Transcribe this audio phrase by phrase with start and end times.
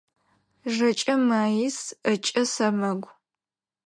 [0.73, 3.11] Жэкӏэ маис, ӏэкӏэ сэмэгу.